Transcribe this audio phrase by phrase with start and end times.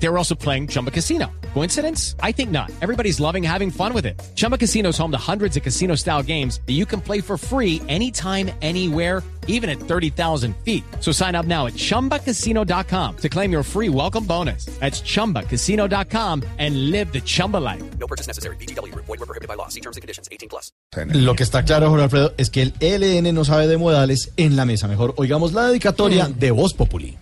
[0.00, 1.30] They were also playing Chumba Casino.
[1.54, 2.14] Coincidence?
[2.22, 2.70] I think not.
[2.80, 4.20] Everybody's loving having fun with it.
[4.36, 7.36] Chumba Casino is home to hundreds of casino style games that you can play for
[7.36, 10.84] free anytime, anywhere, even at 30,000 feet.
[11.00, 14.66] So sign up now at chumbacasino.com to claim your free welcome bonus.
[14.78, 17.82] That's chumbacasino.com and live the Chumba life.
[17.98, 18.56] No purchase necessary.
[18.56, 18.94] BGW.
[18.94, 19.68] Void were prohibited by law.
[19.68, 20.28] See terms and conditions.
[20.30, 20.70] 18 plus.
[21.12, 24.56] Lo que está claro, Jorge Alfredo, es que el ELN no sabe de modales en
[24.56, 24.86] la mesa.
[24.86, 26.38] Mejor oigamos la dedicatoria mm.
[26.38, 27.18] de Voz Populi.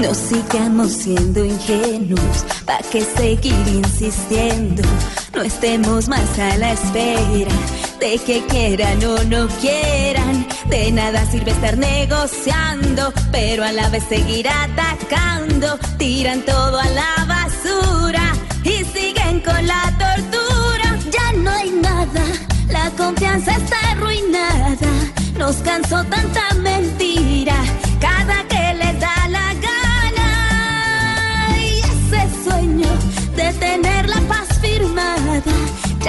[0.00, 4.82] No sigamos siendo ingenuos, ¿pa' que seguir insistiendo?
[5.34, 7.52] No estemos más a la espera
[7.98, 10.46] de que quieran o no quieran.
[10.68, 15.78] De nada sirve estar negociando, pero a la vez seguir atacando.
[15.96, 18.32] Tiran todo a la basura
[18.64, 20.98] y siguen con la tortura.
[21.10, 22.24] Ya no hay nada,
[22.68, 24.90] la confianza está arruinada.
[25.38, 26.45] Nos cansó tanta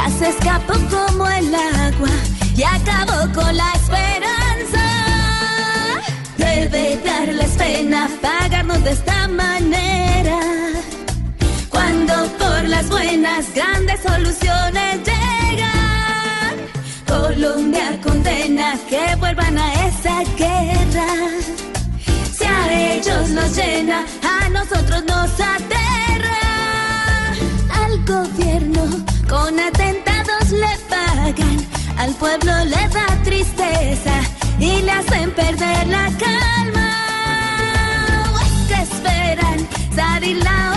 [0.10, 2.10] se escapó como el agua
[2.56, 4.84] y acabó con la esperanza.
[6.38, 10.40] Debe darles pena pagarnos de esta manera.
[11.70, 16.56] Cuando por las buenas grandes soluciones llegan,
[17.08, 21.10] Colombia condena que vuelvan a esa guerra.
[22.32, 25.77] Si a ellos los llena, a nosotros nos aterra.
[28.08, 28.84] Gobierno
[29.28, 31.58] con atentados le pagan,
[31.98, 34.22] al pueblo le da tristeza
[34.58, 36.90] y le hacen perder la calma.
[38.34, 40.77] ¿O es que esperan salir la